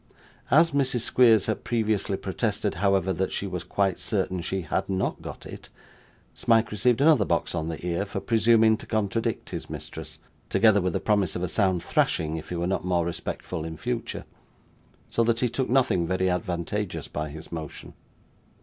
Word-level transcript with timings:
As 0.49 0.71
Mrs. 0.71 1.01
Squeers 1.01 1.45
had 1.45 1.63
previously 1.63 2.17
protested, 2.17 2.73
however, 2.73 3.13
that 3.13 3.31
she 3.31 3.45
was 3.45 3.63
quite 3.63 3.99
certain 3.99 4.41
she 4.41 4.61
had 4.63 4.89
not 4.89 5.21
got 5.21 5.45
it, 5.45 5.69
Smike 6.33 6.71
received 6.71 7.01
another 7.01 7.23
box 7.23 7.53
on 7.53 7.67
the 7.67 7.85
ear 7.85 8.07
for 8.07 8.19
presuming 8.19 8.77
to 8.77 8.87
contradict 8.87 9.51
his 9.51 9.69
mistress, 9.69 10.17
together 10.49 10.81
with 10.81 10.95
a 10.95 10.99
promise 10.99 11.35
of 11.35 11.43
a 11.43 11.47
sound 11.47 11.83
thrashing 11.83 12.35
if 12.35 12.49
he 12.49 12.55
were 12.55 12.65
not 12.65 12.83
more 12.83 13.05
respectful 13.05 13.63
in 13.63 13.77
future; 13.77 14.25
so 15.07 15.23
that 15.23 15.41
he 15.41 15.49
took 15.49 15.69
nothing 15.69 16.07
very 16.07 16.31
advantageous 16.31 17.07
by 17.07 17.29
his 17.29 17.51
motion. 17.51 17.93